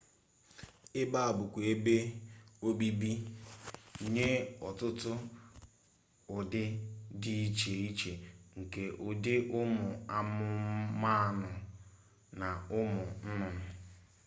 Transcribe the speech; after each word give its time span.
ebe 1.01 1.17
a 1.27 1.35
bụkwa 1.37 1.59
ebe 1.73 1.95
obibi 2.67 3.11
nye 4.13 4.27
ọtụtụ 4.67 5.11
ụdị 6.35 6.63
dị 7.21 7.33
iche 7.45 7.71
iche 7.87 8.11
nke 8.59 8.83
ụdị 9.07 9.33
ụmụ 9.59 9.85
anụmanụ 10.17 11.49
na 12.39 12.47
ụmụ 12.79 13.03
nnụnnụ 13.27 13.61